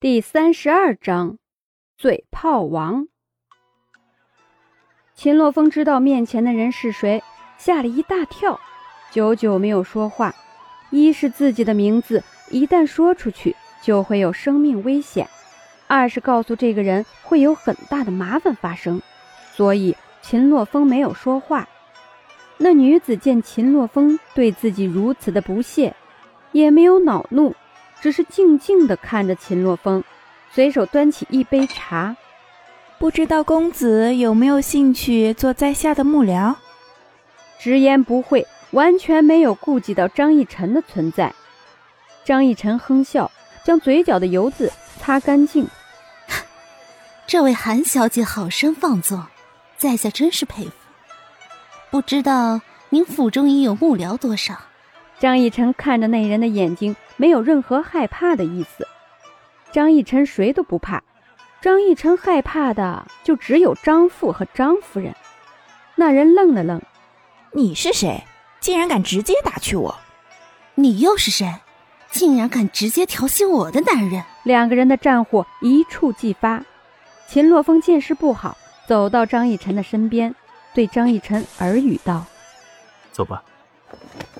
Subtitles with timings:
[0.00, 1.36] 第三十二章，
[1.98, 3.06] 嘴炮王。
[5.14, 7.22] 秦洛风知道面前的人是谁，
[7.58, 8.58] 吓了一大跳，
[9.10, 10.34] 久久没有说话。
[10.88, 15.28] 一是自己的名字一旦说出去就会有生命危险，
[15.86, 19.02] 二是告诉这个人会有很大的麻烦发生，
[19.52, 21.68] 所以秦洛风没有说话。
[22.56, 25.94] 那女子见秦洛风对自己如此的不屑，
[26.52, 27.54] 也没有恼怒。
[28.00, 30.02] 只是静静地看着秦洛风，
[30.52, 32.16] 随手端起一杯茶。
[32.98, 36.54] 不知道公子有没有兴趣做在下的幕僚？
[37.58, 41.34] 直言不讳，完全没有顾及到张逸晨的存在。
[42.24, 43.30] 张逸晨哼笑，
[43.64, 45.66] 将嘴角的油渍擦干净。
[47.26, 49.22] 这位韩小姐好生放纵，
[49.76, 50.72] 在下真是佩服。
[51.90, 54.58] 不知道您府中已有幕僚多少？
[55.18, 56.96] 张逸晨看着那人的眼睛。
[57.20, 58.88] 没有任何害怕的意思，
[59.70, 61.02] 张逸晨谁都不怕，
[61.60, 65.14] 张逸晨害怕的就只有张父和张夫人。
[65.96, 66.80] 那人愣了愣
[67.52, 68.24] ：“你是谁？
[68.58, 69.94] 竟然敢直接打趣我？
[70.76, 71.56] 你又是谁？
[72.10, 76.64] 竟然敢直接调戏我的男人？”两个人的战火一触即发。
[77.28, 78.56] 秦洛风见势不好，
[78.88, 80.34] 走到张逸晨的身边，
[80.72, 82.24] 对张逸晨耳语道
[83.12, 83.42] ：“走吧。”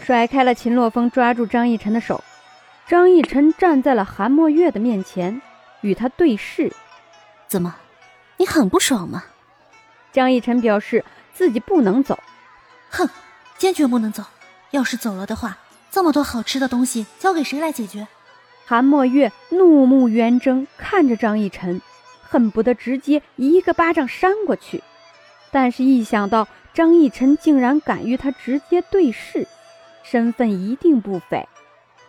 [0.00, 2.24] 甩开了秦洛风抓住张逸晨的手。
[2.86, 5.40] 张逸晨站在了韩墨月的面前，
[5.80, 6.72] 与他对视。
[7.48, 7.76] 怎么，
[8.36, 9.24] 你很不爽吗？
[10.12, 12.18] 张逸晨表示自己不能走。
[12.90, 13.08] 哼，
[13.56, 14.24] 坚决不能走。
[14.72, 15.58] 要是走了的话，
[15.90, 18.06] 这么多好吃的东西交给谁来解决？
[18.66, 21.80] 韩墨月怒目圆睁看着张逸晨，
[22.22, 24.82] 恨不得直接一个巴掌扇过去。
[25.50, 29.46] 但是，一想到张逸晨竟然敢与他直接对视，
[30.02, 31.46] 身份一定不菲。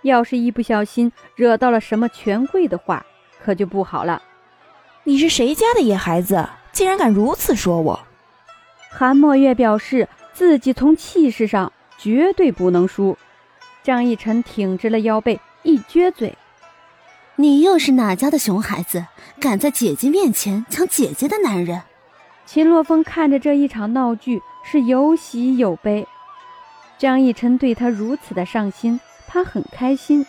[0.03, 3.05] 要是一不小心惹到了什么权贵的话，
[3.43, 4.21] 可就不好了。
[5.03, 7.99] 你是谁家的野孩子，竟然敢如此说我？
[8.91, 13.17] 韩墨月表示自己从气势上绝对不能输。
[13.81, 16.37] 张逸晨挺直了腰背，一撅嘴
[17.35, 19.07] ：“你又是哪家的熊孩子，
[19.39, 21.81] 敢在姐姐面前抢姐姐的男人？”
[22.45, 26.07] 秦洛风看着这一场闹剧，是有喜有悲。
[26.97, 28.99] 张逸晨对他如此的上心。
[29.33, 30.23] 他很开心，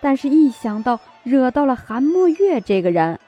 [0.00, 3.20] 但是一想到惹到了韩墨月这个人，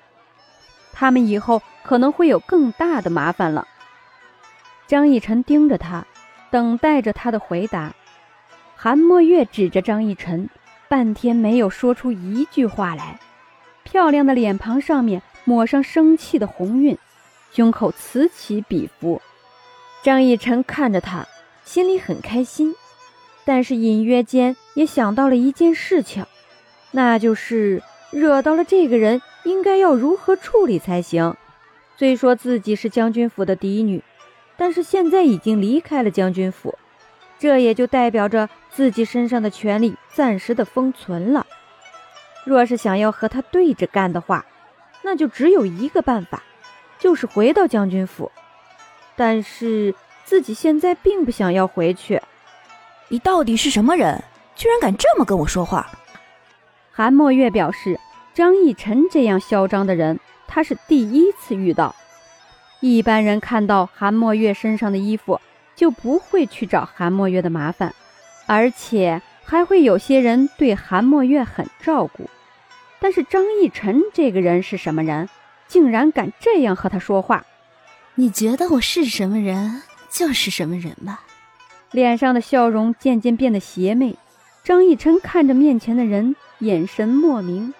[0.92, 3.68] 他们以后可能会有更大的麻烦了。
[4.88, 6.04] 张逸晨盯着他，
[6.50, 7.94] 等待着他的回答。
[8.74, 10.50] 韩墨月指着张逸晨，
[10.88, 13.20] 半天没有说出一句话来，
[13.84, 16.98] 漂亮的脸庞上面抹上生气的红晕，
[17.52, 19.22] 胸口此起彼伏。
[20.02, 21.24] 张逸晨看着他，
[21.64, 22.74] 心里很开心。
[23.44, 26.24] 但是隐约间也想到了一件事情，
[26.90, 31.36] 那就是惹到了这个人，应该要如何处理才行。
[31.96, 34.02] 虽说自己是将军府的嫡女，
[34.56, 36.76] 但是现在已经离开了将军府，
[37.38, 41.46] 这也就代表着自己身上的权力暂时的封存了。
[42.44, 44.44] 若是想要和他对着干的话，
[45.02, 46.42] 那就只有一个办法，
[46.98, 48.32] 就是回到将军府。
[49.16, 49.94] 但是
[50.24, 52.20] 自己现在并不想要回去。
[53.14, 54.24] 你到底是什么人？
[54.56, 55.88] 居然敢这么跟我说话？
[56.90, 57.96] 韩墨月表示，
[58.34, 61.94] 张逸晨这样嚣张的人，他是第一次遇到。
[62.80, 65.40] 一般人看到韩墨月身上的衣服，
[65.76, 67.94] 就不会去找韩墨月的麻烦，
[68.46, 72.28] 而且还会有些人对韩墨月很照顾。
[72.98, 75.28] 但是张逸晨这个人是什么人？
[75.68, 77.44] 竟然敢这样和他说话？
[78.16, 81.22] 你觉得我是什么人，就是什么人吧。
[81.94, 84.16] 脸上的笑容渐渐变得邪魅，
[84.64, 87.72] 张逸琛看着面前的人，眼神莫名。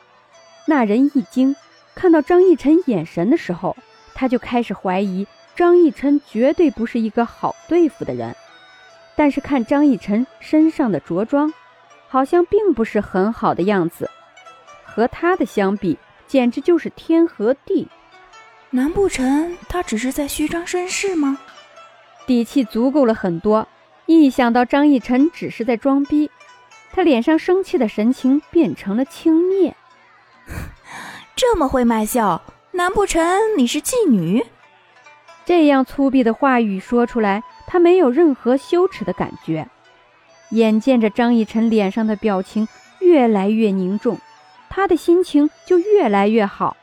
[0.67, 1.57] 那人一惊，
[1.97, 3.77] 看到张逸琛眼神的时候，
[4.15, 5.27] 他就开始怀疑
[5.57, 8.37] 张逸琛绝对不是一个好对付的人。
[9.17, 11.53] 但是看张逸晨身上的着装，
[12.07, 14.09] 好像并不是很好的样子，
[14.85, 17.89] 和他的相比，简直就是天和地。
[18.71, 21.37] 难不成他只是在虚张声势吗？
[22.29, 23.67] 底气足够了很多。
[24.07, 26.31] 一想到张逸晨只是在装逼，
[26.93, 29.73] 他脸上生气的神情变成了轻蔑。
[31.35, 32.43] 这么会卖笑，
[32.73, 33.25] 难不成
[33.57, 34.45] 你是妓女？
[35.47, 39.69] 这样粗鄙的话语说出来，他没有任何羞耻的感觉。
[40.51, 42.69] 眼见着张逸晨脸上的表情
[43.01, 44.19] 越来越凝重，
[44.71, 46.77] 他的心情就越来越好。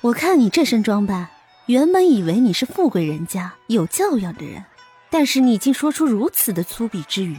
[0.00, 1.28] 我看你这身装扮，
[1.66, 4.64] 原本以为你是富贵人家有教养的人。
[5.14, 7.36] 但是你竟说出如此的粗鄙之语，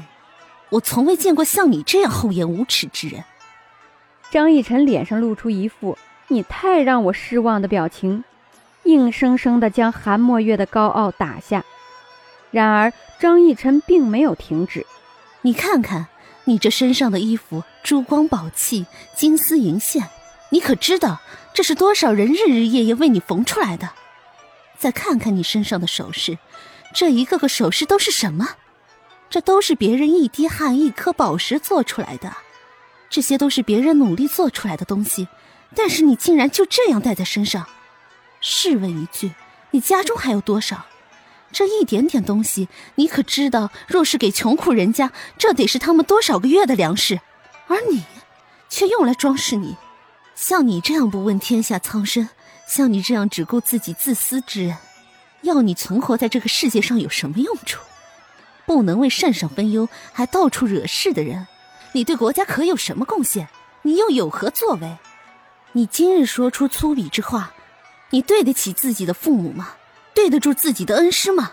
[0.69, 3.21] 我从未见过像你这样厚颜无耻之人。
[4.31, 5.97] 张逸晨脸上露出一副
[6.29, 8.23] 你太让我失望的表情，
[8.85, 11.65] 硬生生地将韩墨月的高傲打下。
[12.49, 14.85] 然而张逸晨并没有停止。
[15.41, 16.07] 你看看，
[16.45, 18.85] 你这身上的衣服，珠光宝气，
[19.17, 20.07] 金丝银线，
[20.49, 21.19] 你可知道
[21.53, 23.89] 这是多少人日日夜夜为你缝出来的？
[24.77, 26.37] 再看看你身上的首饰，
[26.95, 28.55] 这一个个首饰都是什么？
[29.29, 32.37] 这都是别人一滴汗、一颗宝石做出来的，
[33.09, 35.27] 这些都是别人努力做出来的东西，
[35.75, 37.67] 但是你竟然就这样戴在身上。
[38.39, 39.33] 试问一句，
[39.71, 40.85] 你家中还有多少？
[41.51, 43.71] 这一点点东西，你可知道？
[43.87, 47.19] 若是给穷苦人家，这得是他们多少个月的粮食，
[47.67, 48.05] 而你，
[48.69, 49.75] 却用来装饰你。
[50.33, 52.29] 像你这样不问天下苍生，
[52.65, 54.77] 像你这样只顾自己自私之人，
[55.45, 57.79] 要你存活在这个世界上有什么用处？
[58.65, 61.47] 不能为圣上分忧，还到处惹事的人，
[61.93, 63.47] 你对国家可有什么贡献？
[63.83, 64.97] 你又有何作为？
[65.73, 67.53] 你今日说出粗鄙之话，
[68.09, 69.75] 你对得起自己的父母吗？
[70.15, 71.51] 对得住自己的恩师吗？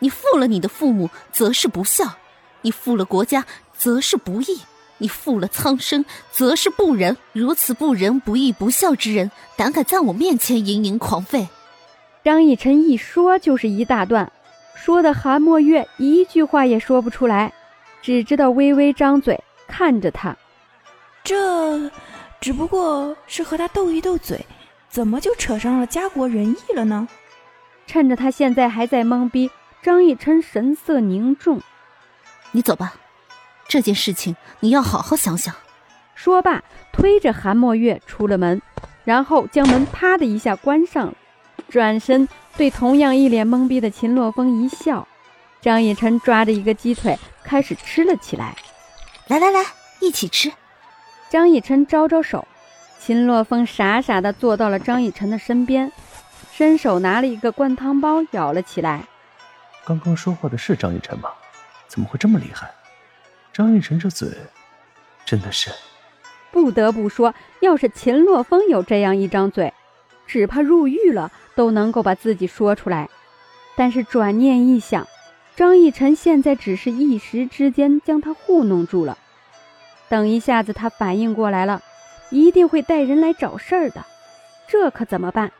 [0.00, 2.16] 你负了你的父母，则是不孝；
[2.62, 3.46] 你负了国家，
[3.76, 4.62] 则是不义；
[4.98, 7.16] 你负了苍生，则是不仁。
[7.32, 11.46] 如此不仁、不义、不孝之人，胆敢在我面前盈盈狂吠？
[12.24, 14.30] 张逸晨一说就是一大段。
[14.74, 17.52] 说的韩墨月一句话也说不出来，
[18.00, 20.36] 只知道微微张嘴看着他。
[21.24, 21.90] 这
[22.40, 24.44] 只不过是和他斗一斗嘴，
[24.88, 27.06] 怎么就扯上了家国仁义了呢？
[27.86, 29.50] 趁着他现在还在懵逼，
[29.82, 31.60] 张逸琛神色凝重
[32.52, 32.94] ：“你走吧，
[33.68, 35.54] 这件事情你要好好想想。”
[36.14, 38.60] 说罢，推着韩墨月出了门，
[39.04, 41.14] 然后将门啪的一下关上了，
[41.72, 42.28] 转身。
[42.54, 45.08] 对同样一脸懵逼的秦洛风一笑，
[45.62, 48.54] 张逸晨抓着一个鸡腿开始吃了起来。
[49.28, 49.64] 来来来，
[49.98, 50.52] 一起吃。
[51.30, 52.46] 张逸晨招招手，
[53.00, 55.90] 秦洛风傻傻的坐到了张逸晨的身边，
[56.52, 59.06] 伸手拿了一个灌汤包舀了起来。
[59.86, 61.30] 刚刚说话的是张逸晨吗？
[61.88, 62.70] 怎么会这么厉害？
[63.50, 64.28] 张逸晨这嘴，
[65.24, 65.70] 真的是……
[66.50, 69.72] 不得不说，要是秦洛风有这样一张嘴，
[70.26, 71.30] 只怕入狱了。
[71.54, 73.10] 都能够把自己说出来，
[73.76, 75.06] 但是转念一想，
[75.54, 79.18] 张逸晨现在只是一时之间将他糊弄住了，
[80.08, 81.82] 等一下子他反应过来了，
[82.30, 84.02] 一定会带人来找事儿的，
[84.66, 85.52] 这可怎么办？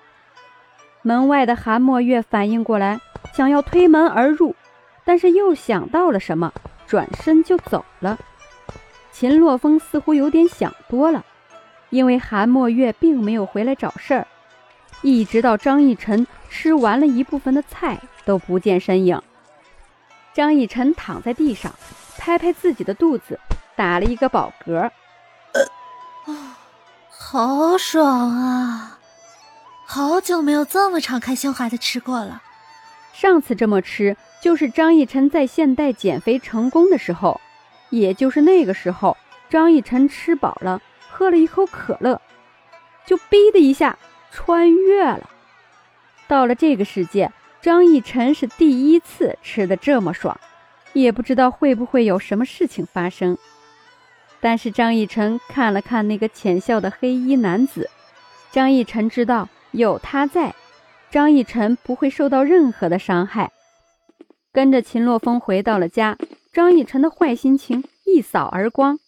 [1.02, 2.98] 门外的韩墨月反应过来，
[3.34, 4.56] 想要推门而入，
[5.04, 6.50] 但是又想到了什么，
[6.86, 8.18] 转身就走了。
[9.12, 11.22] 秦洛风似乎有点想多了，
[11.90, 14.26] 因为韩墨月并没有回来找事儿。
[15.02, 19.20] 一直到张逸晨吃完了一部分的菜都不见身影。
[20.32, 21.74] 张逸晨躺在地上，
[22.16, 23.38] 拍拍自己的肚子，
[23.76, 24.78] 打了一个饱嗝。
[24.80, 26.56] 啊，
[27.10, 28.98] 好爽啊！
[29.84, 32.40] 好久没有这么敞开胸怀的吃过了。
[33.12, 37.40] 上次这么吃，就是张逸晨在现代减肥成功的时候，
[37.90, 39.16] 也就是那个时候，
[39.50, 42.22] 张逸晨吃饱了，喝了一口可乐，
[43.04, 43.98] 就哔的一下。
[44.32, 45.28] 穿越了，
[46.26, 47.30] 到了这个世界，
[47.60, 50.40] 张逸晨是第一次吃的这么爽，
[50.94, 53.36] 也不知道会不会有什么事情发生。
[54.40, 57.90] 但是张逸晨看了看那个浅笑的黑衣男子，
[58.50, 60.54] 张逸晨知道有他在，
[61.10, 63.52] 张逸晨不会受到任何的伤害。
[64.50, 66.16] 跟着秦洛风回到了家，
[66.52, 68.98] 张逸晨的坏心情一扫而光，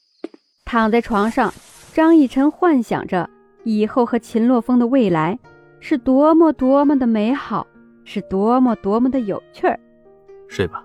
[0.67, 1.53] 躺在床上，
[1.95, 3.31] 张逸晨幻想着。
[3.65, 5.39] 以后和秦洛风的未来
[5.81, 7.67] 是多么多么的美好，
[8.05, 9.79] 是多么多么的有趣儿。
[10.49, 10.85] 睡吧，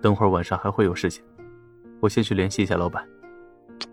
[0.00, 1.24] 等会儿晚上还会有事情，
[1.98, 3.04] 我先去联系一下老板。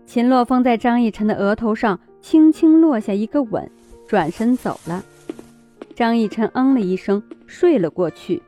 [0.06, 3.70] 秦洛风在张逸晨的额头上轻轻落下一个吻，
[4.06, 5.02] 转身走了。
[5.94, 8.42] 张逸晨嗯了一声，睡了过去。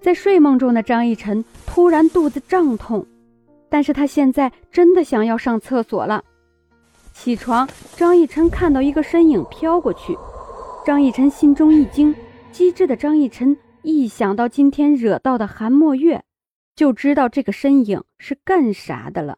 [0.00, 3.04] 在睡梦中的张逸晨突然肚子胀痛，
[3.68, 6.22] 但是他现在真的想要上厕所了。
[7.22, 10.16] 起床，张逸晨看到一个身影飘过去，
[10.86, 12.14] 张逸晨心中一惊。
[12.50, 16.24] 机智的张逸晨一想到今天惹到的韩墨月，
[16.74, 19.36] 就知道这个身影是干啥的了。